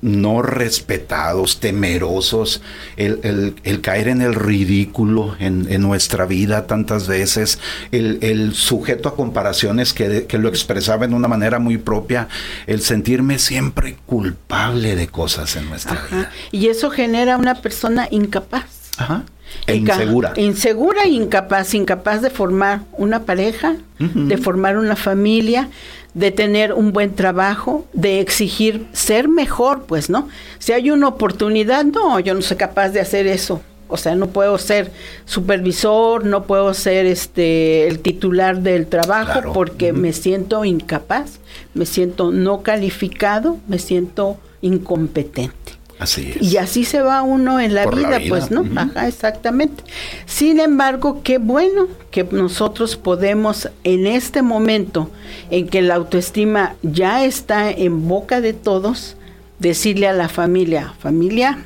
no 0.00 0.42
respetados, 0.42 1.60
temerosos, 1.60 2.62
el, 2.96 3.20
el, 3.22 3.56
el, 3.64 3.80
caer 3.80 4.08
en 4.08 4.22
el 4.22 4.34
ridículo 4.34 5.36
en, 5.40 5.66
en 5.70 5.82
nuestra 5.82 6.24
vida 6.26 6.66
tantas 6.66 7.08
veces, 7.08 7.58
el, 7.90 8.18
el 8.22 8.54
sujeto 8.54 9.08
a 9.08 9.16
comparaciones 9.16 9.92
que, 9.92 10.26
que, 10.26 10.38
lo 10.38 10.48
expresaba 10.48 11.04
en 11.04 11.14
una 11.14 11.26
manera 11.26 11.58
muy 11.58 11.78
propia, 11.78 12.28
el 12.66 12.80
sentirme 12.80 13.38
siempre 13.38 13.96
culpable 14.06 14.94
de 14.94 15.08
cosas 15.08 15.56
en 15.56 15.68
nuestra 15.68 15.94
Ajá. 15.94 16.16
vida. 16.16 16.30
Y 16.52 16.68
eso 16.68 16.90
genera 16.90 17.36
una 17.36 17.56
persona 17.56 18.06
incapaz. 18.10 18.92
Ajá. 18.98 19.24
E 19.66 19.76
insegura. 19.76 20.32
Insegura 20.36 21.04
e 21.04 21.10
incapaz, 21.10 21.74
incapaz 21.74 22.22
de 22.22 22.30
formar 22.30 22.80
una 22.92 23.24
pareja, 23.24 23.76
uh 24.00 24.04
-huh. 24.04 24.26
de 24.26 24.36
formar 24.36 24.78
una 24.78 24.96
familia, 24.96 25.68
de 26.14 26.30
tener 26.30 26.72
un 26.72 26.92
buen 26.92 27.14
trabajo, 27.14 27.86
de 27.92 28.20
exigir 28.20 28.86
ser 28.92 29.28
mejor, 29.28 29.84
pues, 29.84 30.10
¿no? 30.10 30.28
Si 30.58 30.72
hay 30.72 30.90
una 30.90 31.08
oportunidad, 31.08 31.84
no, 31.84 32.18
yo 32.20 32.34
no 32.34 32.42
soy 32.42 32.56
capaz 32.56 32.90
de 32.90 33.00
hacer 33.00 33.26
eso. 33.26 33.60
O 33.88 33.96
sea, 33.96 34.14
no 34.14 34.28
puedo 34.28 34.58
ser 34.58 34.90
supervisor, 35.24 36.24
no 36.24 36.44
puedo 36.44 36.74
ser 36.74 37.06
este 37.06 37.88
el 37.88 38.00
titular 38.00 38.60
del 38.60 38.86
trabajo 38.86 39.32
claro. 39.32 39.52
porque 39.54 39.92
uh 39.92 39.94
-huh. 39.94 39.98
me 39.98 40.12
siento 40.12 40.64
incapaz, 40.64 41.38
me 41.72 41.86
siento 41.86 42.30
no 42.30 42.62
calificado, 42.62 43.56
me 43.66 43.78
siento 43.78 44.36
incompetente. 44.60 45.77
Así 45.98 46.34
es. 46.36 46.42
Y 46.42 46.56
así 46.56 46.84
se 46.84 47.02
va 47.02 47.22
uno 47.22 47.58
en 47.58 47.74
la, 47.74 47.86
vida, 47.86 48.10
la 48.10 48.18
vida, 48.18 48.28
pues, 48.28 48.50
¿no? 48.50 48.60
Uh 48.60 48.66
-huh. 48.66 48.90
Ajá, 48.90 49.08
exactamente. 49.08 49.82
Sin 50.26 50.60
embargo, 50.60 51.22
qué 51.24 51.38
bueno 51.38 51.88
que 52.10 52.24
nosotros 52.24 52.96
podemos 52.96 53.68
en 53.84 54.06
este 54.06 54.42
momento 54.42 55.10
en 55.50 55.68
que 55.68 55.82
la 55.82 55.96
autoestima 55.96 56.76
ya 56.82 57.24
está 57.24 57.70
en 57.70 58.08
boca 58.08 58.40
de 58.40 58.52
todos, 58.52 59.16
decirle 59.58 60.06
a 60.06 60.12
la 60.12 60.28
familia, 60.28 60.94
familia, 61.00 61.58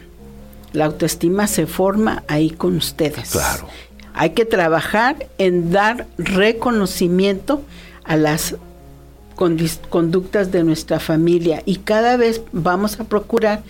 la 0.73 0.87
autoestima 0.87 1.47
se 1.47 1.67
forma 1.67 2.23
ahí 2.29 2.51
con 2.51 2.77
ustedes. 2.77 3.31
Claro. 3.31 3.69
Hay 4.15 4.31
que 4.31 4.45
trabajar 4.45 5.29
en 5.39 5.71
dar 5.71 6.07
reconocimiento 6.19 7.63
a 8.05 8.17
las 8.17 8.57
conductas 9.35 10.53
de 10.53 10.63
nuestra 10.63 11.01
familia 11.01 11.63
y 11.65 11.77
cada 11.77 12.17
vez 12.17 12.43
vamos 12.53 13.01
a 13.01 13.05
procurar 13.05 13.63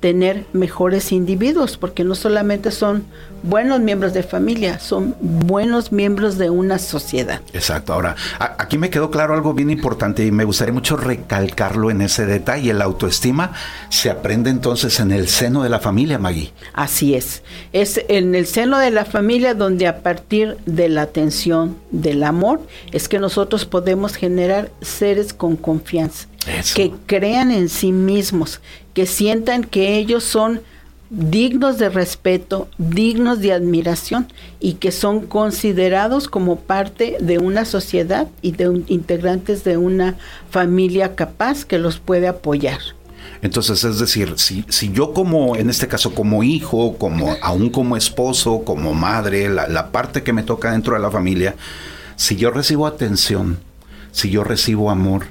tener 0.00 0.46
mejores 0.52 1.12
individuos, 1.12 1.76
porque 1.76 2.04
no 2.04 2.14
solamente 2.14 2.70
son 2.70 3.04
buenos 3.42 3.80
miembros 3.80 4.12
de 4.12 4.22
familia, 4.22 4.78
son 4.78 5.14
buenos 5.20 5.92
miembros 5.92 6.38
de 6.38 6.50
una 6.50 6.78
sociedad. 6.78 7.40
Exacto. 7.52 7.92
Ahora, 7.92 8.16
aquí 8.38 8.78
me 8.78 8.90
quedó 8.90 9.10
claro 9.10 9.34
algo 9.34 9.54
bien 9.54 9.70
importante 9.70 10.24
y 10.24 10.30
me 10.30 10.44
gustaría 10.44 10.72
mucho 10.72 10.96
recalcarlo 10.96 11.90
en 11.90 12.00
ese 12.00 12.26
detalle. 12.26 12.72
La 12.72 12.84
autoestima 12.84 13.52
se 13.90 14.10
aprende 14.10 14.50
entonces 14.50 15.00
en 15.00 15.12
el 15.12 15.28
seno 15.28 15.62
de 15.62 15.68
la 15.68 15.80
familia, 15.80 16.18
Maggie. 16.18 16.52
Así 16.72 17.14
es. 17.14 17.42
Es 17.72 18.00
en 18.08 18.34
el 18.34 18.46
seno 18.46 18.78
de 18.78 18.90
la 18.90 19.04
familia 19.04 19.54
donde 19.54 19.86
a 19.86 20.02
partir 20.02 20.56
de 20.66 20.88
la 20.88 21.02
atención, 21.02 21.76
del 21.90 22.22
amor, 22.22 22.60
es 22.92 23.08
que 23.08 23.18
nosotros 23.18 23.66
podemos 23.66 24.14
generar 24.14 24.70
seres 24.80 25.34
con 25.34 25.56
confianza. 25.56 26.26
Eso. 26.58 26.74
que 26.74 26.92
crean 27.06 27.50
en 27.50 27.68
sí 27.68 27.92
mismos, 27.92 28.60
que 28.94 29.06
sientan 29.06 29.64
que 29.64 29.96
ellos 29.96 30.24
son 30.24 30.60
dignos 31.10 31.78
de 31.78 31.88
respeto, 31.88 32.68
dignos 32.78 33.40
de 33.40 33.52
admiración 33.52 34.32
y 34.60 34.74
que 34.74 34.92
son 34.92 35.26
considerados 35.26 36.28
como 36.28 36.60
parte 36.60 37.16
de 37.20 37.38
una 37.38 37.64
sociedad 37.64 38.28
y 38.42 38.52
de 38.52 38.68
un, 38.68 38.84
integrantes 38.86 39.64
de 39.64 39.76
una 39.76 40.16
familia 40.50 41.16
capaz 41.16 41.64
que 41.64 41.78
los 41.78 41.98
puede 41.98 42.28
apoyar. 42.28 42.78
Entonces, 43.42 43.82
es 43.84 43.98
decir, 43.98 44.34
si, 44.36 44.64
si 44.68 44.92
yo 44.92 45.12
como, 45.12 45.56
en 45.56 45.68
este 45.68 45.88
caso, 45.88 46.14
como 46.14 46.42
hijo, 46.44 46.96
como 46.96 47.36
aún 47.42 47.70
como 47.70 47.96
esposo, 47.96 48.62
como 48.64 48.94
madre, 48.94 49.48
la, 49.48 49.66
la 49.66 49.90
parte 49.90 50.22
que 50.22 50.32
me 50.32 50.42
toca 50.42 50.72
dentro 50.72 50.94
de 50.94 51.00
la 51.00 51.10
familia, 51.10 51.56
si 52.16 52.36
yo 52.36 52.50
recibo 52.50 52.86
atención, 52.86 53.58
si 54.12 54.30
yo 54.30 54.44
recibo 54.44 54.90
amor, 54.90 55.26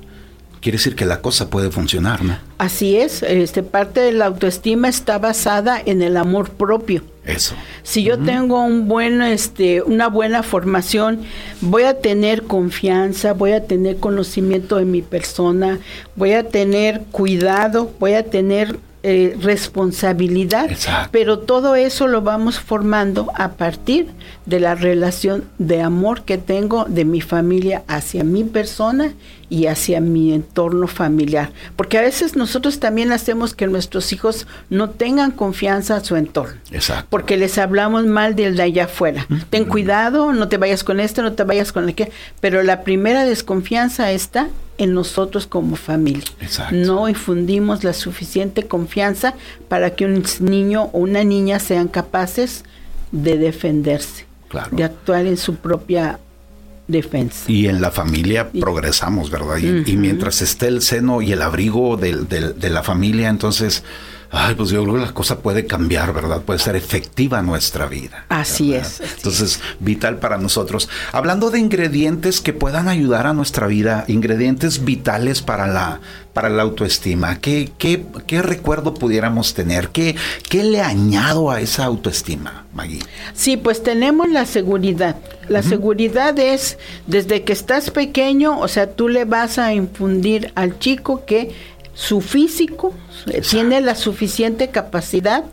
quiere 0.62 0.78
decir 0.78 0.96
que 0.96 1.06
la 1.06 1.22
cosa 1.22 1.50
puede 1.50 1.72
funcionar, 1.72 2.24
¿no? 2.24 2.38
Así 2.58 2.98
es, 2.98 3.24
este 3.24 3.64
parte 3.64 4.00
de 4.02 4.12
la 4.12 4.26
autoestima 4.26 4.90
está 4.90 5.18
basada 5.18 5.82
en 5.84 6.02
el 6.02 6.18
amor 6.18 6.50
propio. 6.52 7.04
Eso. 7.26 7.54
Si 7.84 8.04
yo 8.04 8.16
uh 8.16 8.18
-huh. 8.18 8.26
tengo 8.26 8.64
un 8.64 8.88
buen, 8.88 9.22
este, 9.22 9.82
una 9.82 10.08
buena 10.08 10.42
formación, 10.42 11.22
voy 11.62 11.84
a 11.84 12.00
tener 12.00 12.44
confianza, 12.44 13.34
voy 13.34 13.52
a 13.52 13.66
tener 13.66 13.98
conocimiento 13.98 14.78
de 14.78 14.86
mi 14.86 15.02
persona, 15.02 15.80
voy 16.16 16.34
a 16.34 16.44
tener 16.44 17.02
cuidado, 17.12 17.92
voy 18.00 18.14
a 18.14 18.24
tener 18.24 18.80
eh, 19.02 19.38
responsabilidad, 19.40 20.70
pero 21.12 21.40
todo 21.40 21.76
eso 21.76 22.08
lo 22.08 22.22
vamos 22.22 22.60
formando 22.60 23.32
a 23.36 23.54
partir 23.54 24.08
de 24.46 24.60
la 24.60 24.76
relación 24.76 25.46
de 25.58 25.82
amor 25.82 26.24
que 26.24 26.38
tengo 26.38 26.84
de 26.84 27.06
mi 27.06 27.22
familia 27.22 27.84
hacia 27.88 28.26
mi 28.26 28.44
persona 28.44 29.14
y 29.50 29.68
hacia 29.68 30.02
mi 30.02 30.34
entorno 30.34 30.88
familiar. 30.88 31.52
Porque 31.78 31.98
a 31.98 32.02
veces 32.02 32.36
nosotros 32.36 32.82
también 32.82 33.14
hacemos 33.14 33.54
que 33.54 33.68
nuestros 33.68 34.12
hijos 34.12 34.48
no 34.70 34.90
tengan 34.90 35.32
confianza 35.32 35.96
a 35.96 36.04
su 36.04 36.18
entorno. 36.18 36.60
Exacto. 36.72 37.08
Porque 37.10 37.38
les 37.38 37.58
hablamos 37.58 38.06
mal 38.06 38.36
del 38.36 38.58
de 38.58 38.64
allá 38.64 38.84
afuera. 38.84 39.26
Ten 39.50 39.64
cuidado, 39.64 40.34
no 40.34 40.50
te 40.50 40.58
vayas 40.58 40.84
con 40.84 41.00
este, 41.00 41.22
no 41.22 41.34
te 41.34 41.44
vayas 41.46 41.72
con 41.72 41.88
el 41.88 41.96
que. 41.96 42.12
Pero 42.42 42.64
la 42.64 42.84
primera 42.84 43.24
desconfianza 43.24 44.12
está 44.12 44.50
en 44.80 44.94
nosotros 44.94 45.46
como 45.46 45.76
familia. 45.76 46.24
Exacto. 46.42 46.76
No 46.76 47.08
infundimos 47.08 47.84
la 47.84 47.94
suficiente 47.94 48.68
confianza 48.68 49.36
para 49.68 49.92
que 49.92 50.06
un 50.06 50.24
niño 50.40 50.90
o 50.94 51.00
una 51.00 51.24
niña 51.24 51.60
sean 51.60 51.88
capaces 51.88 52.64
de 53.12 53.38
defenderse, 53.38 54.26
de 54.72 54.84
actuar 54.84 55.28
en 55.28 55.38
su 55.38 55.56
propia 55.56 56.20
defensa. 56.88 57.52
Y 57.52 57.68
en 57.68 57.82
la 57.82 57.92
familia 57.92 58.50
progresamos, 58.50 59.30
¿verdad? 59.30 59.58
Y, 59.58 59.96
mientras 59.98 60.42
esté 60.42 60.68
el 60.68 60.82
seno 60.82 61.22
y 61.22 61.34
el 61.34 61.42
abrigo 61.42 61.98
de 61.98 62.70
la 62.70 62.82
familia, 62.82 63.30
entonces 63.30 63.84
ay, 64.32 64.56
pues 64.56 64.70
yo 64.70 64.84
creo 64.84 64.96
que 64.96 65.02
la 65.02 65.14
cosa 65.14 65.40
puede 65.40 65.66
cambiar, 65.66 66.14
¿verdad? 66.14 66.42
Puede 66.42 66.60
ser 66.60 66.76
efectiva 66.76 67.42
nuestra 67.42 67.88
vida. 67.88 68.26
Así 68.30 68.74
es. 68.74 69.02
Entonces, 69.02 69.60
vital 69.80 70.20
para 70.20 70.38
nosotros. 70.38 70.90
Hablando 71.12 71.50
de 71.50 71.60
ingredientes 71.60 72.42
que 72.42 72.54
puedan 72.54 72.88
ayudar 72.88 73.28
a 73.28 73.34
nuestra 73.34 73.68
vida, 73.68 74.06
ingredientes 74.08 74.86
vitales 74.86 75.42
para 75.42 75.68
la, 75.68 76.00
para 76.34 76.50
la 76.50 76.64
autoestima, 76.64 77.40
¿qué, 77.40 77.72
qué, 77.78 78.06
qué 78.28 78.42
recuerdo 78.42 78.94
pudiéramos 78.94 79.54
tener? 79.54 79.90
¿Qué, 79.90 80.16
¿Qué 80.48 80.64
le 80.64 80.82
añado 80.82 81.50
a 81.50 81.60
esa 81.60 81.86
autoestima, 81.86 82.66
Maggie? 82.74 83.02
Sí, 83.34 83.58
pues 83.58 83.82
tenemos 83.82 84.30
la 84.30 84.46
seguridad. 84.46 85.16
La 85.48 85.64
seguridad 85.64 86.38
es 86.38 86.78
desde 87.08 87.44
que 87.44 87.54
estás 87.54 87.90
pequeño, 87.90 88.60
o 88.60 88.68
sea, 88.68 88.92
tú 88.92 89.10
le 89.10 89.26
vas 89.26 89.58
a 89.58 89.74
infundir 89.74 90.52
al 90.54 90.78
chico 90.78 91.26
que 91.26 91.52
su 92.00 92.22
físico 92.22 92.94
tiene 93.52 93.82
la 93.82 93.94
suficiente 93.94 94.70
capacidad 94.70 95.44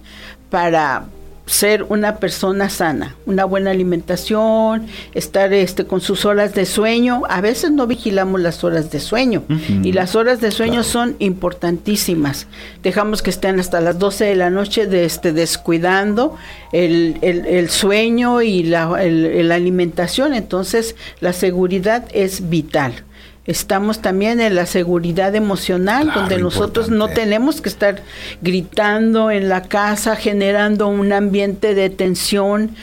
para 0.49 1.07
ser 1.47 1.83
una 1.89 2.17
persona 2.17 2.71
sana, 2.71 3.17
una 3.27 3.45
buena 3.45 3.73
alimentación, 3.73 4.87
estar 5.13 5.53
este 5.53 5.87
con 5.87 6.01
sus 6.01 6.25
horas 6.25 6.55
de 6.55 6.67
sueño. 6.67 7.23
A 7.29 7.41
veces 7.41 7.73
no 7.73 7.89
vigilamos 7.89 8.41
las 8.41 8.63
horas 8.63 8.93
de 8.93 9.01
sueño 9.01 9.43
y 9.83 9.91
las 9.91 10.15
horas 10.15 10.41
de 10.41 10.53
sueño 10.53 10.85
son 10.85 11.17
importantísimas. 11.19 12.47
Dejamos 12.85 13.23
que 13.23 13.31
estén 13.31 13.59
hasta 13.59 13.81
las 13.81 13.99
12 13.99 14.27
de 14.27 14.37
la 14.37 14.51
noche 14.51 14.87
de 14.87 15.05
este, 15.05 15.33
descuidando 15.33 16.37
el, 16.71 17.19
el, 17.23 17.71
sueño 17.71 18.41
y 18.41 18.63
la, 18.63 18.87
la 19.05 19.55
alimentación. 19.57 20.33
Entonces 20.33 20.95
la 21.19 21.33
seguridad 21.33 22.05
es 22.13 22.49
vital 22.49 23.05
estamos 23.47 24.03
también 24.03 24.41
en 24.41 24.55
la 24.55 24.67
seguridad 24.67 25.35
emocional, 25.35 26.13
donde 26.15 26.39
nosotros 26.39 26.91
no 26.91 27.09
tenemos 27.09 27.61
que 27.61 27.69
estar 27.69 28.03
gritando 28.43 29.31
en 29.31 29.49
la 29.49 29.63
casa, 29.63 30.17
generando 30.17 30.89
un 30.89 31.13
ambiente 31.13 31.75
de 31.75 31.91
tensión 31.91 32.77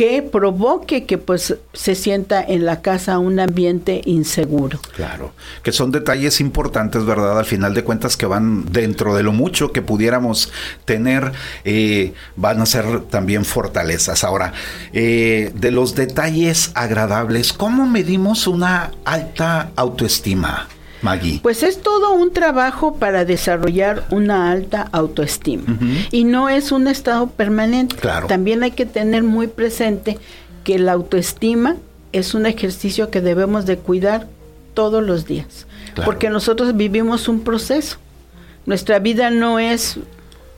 que 0.00 0.22
provoque 0.22 1.04
que 1.04 1.18
pues 1.18 1.58
se 1.74 1.94
sienta 1.94 2.42
en 2.42 2.64
la 2.64 2.80
casa 2.80 3.18
un 3.18 3.38
ambiente 3.38 4.00
inseguro. 4.06 4.80
Claro, 4.96 5.34
que 5.62 5.72
son 5.72 5.92
detalles 5.92 6.40
importantes, 6.40 7.04
¿verdad? 7.04 7.38
Al 7.38 7.44
final 7.44 7.74
de 7.74 7.84
cuentas 7.84 8.16
que 8.16 8.24
van 8.24 8.64
dentro 8.72 9.14
de 9.14 9.22
lo 9.22 9.32
mucho 9.32 9.72
que 9.72 9.82
pudiéramos 9.82 10.50
tener, 10.86 11.32
eh, 11.66 12.14
van 12.36 12.62
a 12.62 12.64
ser 12.64 13.02
también 13.10 13.44
fortalezas. 13.44 14.24
Ahora, 14.24 14.54
eh, 14.94 15.52
de 15.54 15.70
los 15.70 15.94
detalles 15.94 16.70
agradables, 16.74 17.52
¿cómo 17.52 17.86
medimos 17.86 18.46
una 18.46 18.92
alta 19.04 19.70
autoestima? 19.76 20.66
Maggie? 21.02 21.40
Pues 21.42 21.62
es 21.62 21.82
todo 21.82 22.12
un 22.12 22.32
trabajo 22.32 22.96
para 22.96 23.24
desarrollar 23.24 24.04
una 24.10 24.50
alta 24.50 24.88
autoestima. 24.92 25.64
Y 26.10 26.24
no 26.24 26.48
es 26.48 26.72
un 26.72 26.88
estado 26.88 27.28
permanente. 27.28 27.96
Claro. 27.96 28.26
También 28.26 28.62
hay 28.62 28.72
que 28.72 28.86
tener 28.86 29.22
muy 29.22 29.46
presente 29.46 30.18
que 30.64 30.78
la 30.78 30.92
autoestima 30.92 31.76
es 32.12 32.34
un 32.34 32.46
ejercicio 32.46 33.10
que 33.10 33.20
debemos 33.20 33.66
de 33.66 33.78
cuidar 33.78 34.26
todos 34.74 35.02
los 35.02 35.26
días. 35.26 35.66
Porque 36.04 36.30
nosotros 36.30 36.76
vivimos 36.76 37.28
un 37.28 37.40
proceso. 37.40 37.96
Nuestra 38.66 38.98
vida 38.98 39.30
no 39.30 39.58
es 39.58 39.98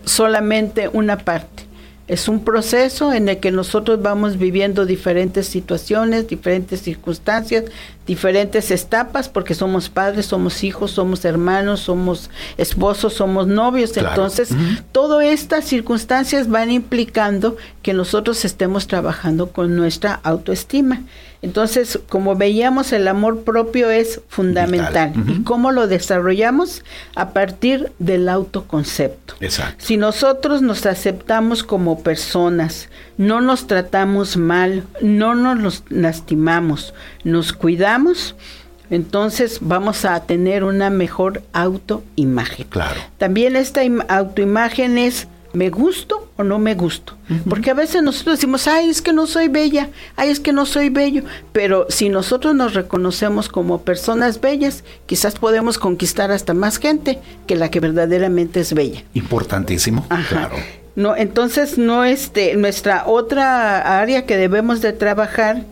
solamente 0.05 0.89
una 0.93 1.19
parte. 1.19 1.65
Es 2.09 2.29
un 2.29 2.45
proceso 2.45 3.13
en 3.13 3.29
el 3.29 3.39
que 3.39 3.53
nosotros 3.53 4.03
vamos 4.03 4.37
viviendo 4.37 4.87
diferentes 4.87 5.47
situaciones, 5.47 6.27
diferentes 6.27 6.83
circunstancias, 6.83 7.65
diferentes 8.07 8.71
etapas, 8.71 9.29
porque 9.29 9.55
somos 9.55 9.89
padres, 9.89 10.27
somos 10.27 10.65
hijos, 10.65 10.91
somos 10.91 11.25
hermanos, 11.25 11.81
somos 11.81 12.31
esposos, 12.59 13.15
somos 13.15 13.47
novios. 13.47 13.97
Entonces, 13.97 14.51
todas 14.91 15.25
estas 15.25 15.65
circunstancias 15.65 16.49
van 16.49 16.71
implicando 16.71 17.57
que 17.83 17.93
nosotros 17.93 18.45
estemos 18.45 18.87
trabajando 18.87 19.49
con 19.49 19.77
nuestra 19.77 20.21
autoestima. 20.23 21.03
Entonces, 21.43 21.99
como 22.09 22.37
veíamos, 22.37 22.93
el 22.93 23.09
amor 23.09 23.43
propio 23.43 23.91
es 23.91 24.21
fundamental. 24.29 25.13
¿Y 25.27 25.43
cómo 25.43 25.73
lo 25.73 25.89
desarrollamos? 25.89 26.85
A 27.17 27.31
partir 27.31 27.91
del 27.99 28.29
autoconcepto. 28.29 29.35
Exacto. 29.41 29.85
Si 29.85 29.97
nosotros 29.97 30.63
nos 30.63 30.87
aceptamos 30.87 31.65
como 31.65 32.01
personas, 32.03 32.89
no 33.19 33.41
nos 33.41 33.67
tratamos 33.67 34.37
mal, 34.37 34.85
no 35.01 35.35
nos 35.35 35.83
lastimamos, 35.89 36.95
nos 37.25 37.53
cuidamos, 37.53 38.37
entonces 38.93 39.59
vamos 39.63 40.05
a 40.05 40.21
tener 40.25 40.65
una 40.65 40.91
mejor 40.91 41.43
autoimagen. 41.55 42.67
Claro. 42.69 43.01
También 43.17 43.57
esta 43.57 43.81
autoimagen 44.09 44.99
es 44.99 45.27
¿me 45.53 45.71
gusto 45.71 46.31
o 46.37 46.45
no 46.45 46.59
me 46.59 46.75
gusto? 46.75 47.17
Porque 47.49 47.71
a 47.71 47.75
veces 47.75 48.03
nosotros 48.03 48.37
decimos, 48.39 48.67
ay, 48.67 48.89
es 48.89 49.03
que 49.03 49.13
no 49.13 49.27
soy 49.27 49.49
bella, 49.49 49.91
ay, 50.17 50.31
es 50.31 50.41
que 50.41 50.53
no 50.53 50.67
soy 50.67 50.89
bello, 50.89 51.23
pero 51.53 51.87
si 51.89 52.09
nosotros 52.09 52.55
nos 52.55 52.75
reconocemos 52.75 53.49
como 53.49 53.83
personas 53.83 54.41
bellas, 54.41 54.85
quizás 55.07 55.35
podemos 55.35 55.79
conquistar 55.79 56.31
hasta 56.31 56.55
más 56.55 56.79
gente 56.79 57.19
que 57.47 57.57
la 57.57 57.71
que 57.71 57.81
verdaderamente 57.81 58.61
es 58.61 58.75
bella. 58.75 59.03
Importantísimo, 59.15 60.07
claro. 60.29 60.57
No, 60.95 61.17
entonces 61.17 61.79
no 61.79 62.05
este 62.05 62.55
nuestra 62.57 63.07
otra 63.07 64.01
área 64.01 64.27
que 64.27 64.37
debemos 64.37 64.83
de 64.83 64.93
trabajar 64.93 65.63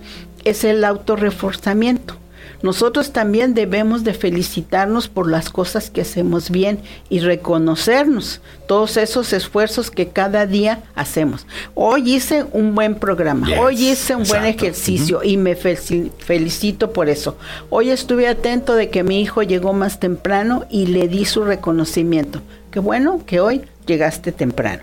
es 0.44 0.64
el 0.64 0.82
autorreforzamiento 0.82 2.19
nosotros 2.62 3.12
también 3.12 3.54
debemos 3.54 4.04
de 4.04 4.14
felicitarnos 4.14 5.08
por 5.08 5.30
las 5.30 5.48
cosas 5.50 5.90
que 5.90 6.02
hacemos 6.02 6.50
bien 6.50 6.80
y 7.08 7.20
reconocernos 7.20 8.40
todos 8.66 8.96
esos 8.96 9.32
esfuerzos 9.32 9.90
que 9.90 10.08
cada 10.08 10.46
día 10.46 10.82
hacemos. 10.94 11.46
Hoy 11.74 12.14
hice 12.14 12.44
un 12.52 12.74
buen 12.74 12.96
programa, 12.96 13.48
hoy 13.58 13.88
hice 13.88 14.14
un 14.14 14.24
buen 14.24 14.44
ejercicio 14.44 15.22
y 15.22 15.36
me 15.36 15.56
felicito 15.56 16.92
por 16.92 17.08
eso. 17.08 17.36
Hoy 17.70 17.90
estuve 17.90 18.28
atento 18.28 18.74
de 18.74 18.90
que 18.90 19.02
mi 19.02 19.20
hijo 19.20 19.42
llegó 19.42 19.72
más 19.72 19.98
temprano 19.98 20.66
y 20.70 20.86
le 20.86 21.08
di 21.08 21.24
su 21.24 21.44
reconocimiento. 21.44 22.40
Qué 22.70 22.78
bueno 22.78 23.22
que 23.26 23.40
hoy 23.40 23.62
llegaste 23.90 24.30
temprano. 24.30 24.82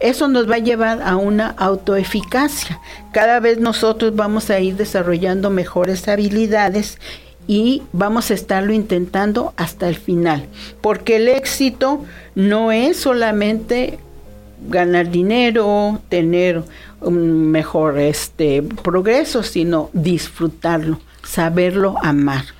Eso 0.00 0.26
nos 0.26 0.50
va 0.50 0.56
a 0.56 0.58
llevar 0.58 1.00
a 1.02 1.16
una 1.16 1.54
autoeficacia. 1.56 2.80
Cada 3.12 3.38
vez 3.38 3.58
nosotros 3.58 4.16
vamos 4.16 4.50
a 4.50 4.58
ir 4.58 4.76
desarrollando 4.76 5.48
mejores 5.48 6.08
habilidades 6.08 6.98
y 7.46 7.82
vamos 7.92 8.30
a 8.30 8.34
estarlo 8.34 8.72
intentando 8.72 9.54
hasta 9.56 9.88
el 9.88 9.94
final, 9.96 10.46
porque 10.80 11.16
el 11.16 11.28
éxito 11.28 12.04
no 12.34 12.72
es 12.72 12.98
solamente 12.98 13.98
ganar 14.68 15.10
dinero, 15.10 16.00
tener 16.08 16.62
un 17.00 17.50
mejor 17.50 17.98
este 17.98 18.62
progreso, 18.82 19.42
sino 19.42 19.88
disfrutarlo, 19.92 21.00
saberlo 21.22 21.94
amar. 22.02 22.57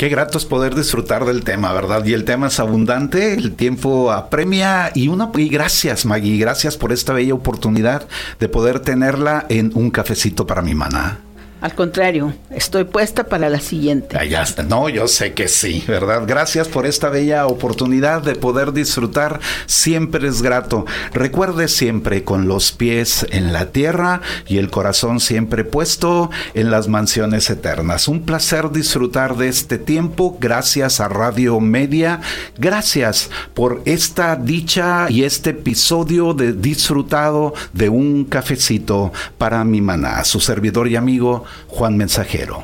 Qué 0.00 0.08
grato 0.08 0.38
es 0.38 0.46
poder 0.46 0.74
disfrutar 0.74 1.26
del 1.26 1.44
tema, 1.44 1.74
¿verdad? 1.74 2.02
Y 2.06 2.14
el 2.14 2.24
tema 2.24 2.46
es 2.46 2.58
abundante, 2.58 3.34
el 3.34 3.52
tiempo 3.52 4.10
apremia 4.10 4.90
y 4.94 5.08
una 5.08 5.30
y 5.36 5.50
gracias 5.50 6.06
Maggie, 6.06 6.38
gracias 6.38 6.78
por 6.78 6.90
esta 6.90 7.12
bella 7.12 7.34
oportunidad 7.34 8.08
de 8.38 8.48
poder 8.48 8.80
tenerla 8.80 9.44
en 9.50 9.72
un 9.74 9.90
cafecito 9.90 10.46
para 10.46 10.62
mi 10.62 10.74
maná. 10.74 11.18
Al 11.60 11.74
contrario, 11.74 12.32
estoy 12.50 12.84
puesta 12.84 13.24
para 13.24 13.50
la 13.50 13.60
siguiente. 13.60 14.16
Ya 14.28 14.42
está. 14.42 14.62
No, 14.62 14.88
yo 14.88 15.08
sé 15.08 15.34
que 15.34 15.46
sí, 15.46 15.84
¿verdad? 15.86 16.22
Gracias 16.26 16.68
por 16.68 16.86
esta 16.86 17.10
bella 17.10 17.46
oportunidad 17.46 18.22
de 18.22 18.34
poder 18.34 18.72
disfrutar. 18.72 19.40
Siempre 19.66 20.26
es 20.26 20.40
grato. 20.40 20.86
Recuerde 21.12 21.68
siempre 21.68 22.24
con 22.24 22.48
los 22.48 22.72
pies 22.72 23.26
en 23.30 23.52
la 23.52 23.66
tierra 23.66 24.22
y 24.46 24.58
el 24.58 24.70
corazón 24.70 25.20
siempre 25.20 25.64
puesto 25.64 26.30
en 26.54 26.70
las 26.70 26.88
mansiones 26.88 27.50
eternas. 27.50 28.08
Un 28.08 28.22
placer 28.22 28.70
disfrutar 28.70 29.36
de 29.36 29.48
este 29.48 29.76
tiempo. 29.76 30.38
Gracias 30.40 31.00
a 31.00 31.08
Radio 31.08 31.60
Media. 31.60 32.20
Gracias 32.56 33.28
por 33.52 33.82
esta 33.84 34.36
dicha 34.36 35.06
y 35.10 35.24
este 35.24 35.50
episodio 35.50 36.32
de 36.32 36.54
disfrutado 36.54 37.52
de 37.72 37.88
un 37.88 38.24
cafecito 38.24 39.12
para 39.36 39.62
mi 39.64 39.80
maná. 39.80 40.24
Su 40.24 40.40
servidor 40.40 40.88
y 40.88 40.96
amigo 40.96 41.44
Juan 41.68 41.96
Mensajero. 41.96 42.62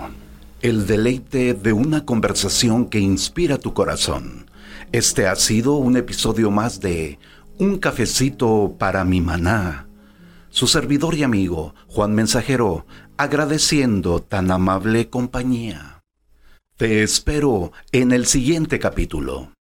El 0.63 0.87
deleite 0.87 1.55
de 1.55 1.73
una 1.73 2.05
conversación 2.05 2.87
que 2.87 2.99
inspira 2.99 3.59
tu 3.59 3.75
corazón. 3.75 4.51
Este 4.93 5.27
ha 5.27 5.37
sido 5.37 5.75
un 5.75 5.97
episodio 5.97 6.51
más 6.51 6.81
de 6.81 7.19
Un 7.59 7.79
cafecito 7.79 8.77
para 8.79 9.05
mi 9.05 9.21
maná. 9.21 9.89
Su 10.51 10.67
servidor 10.67 11.15
y 11.15 11.23
amigo 11.23 11.75
Juan 11.89 12.15
Mensajero, 12.15 12.87
agradeciendo 13.17 14.21
tan 14.21 14.51
amable 14.51 15.09
compañía. 15.09 16.03
Te 16.77 17.03
espero 17.03 17.73
en 17.93 18.13
el 18.13 18.27
siguiente 18.27 18.79
capítulo. 18.79 19.56